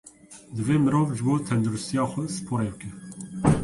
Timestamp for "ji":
1.15-1.21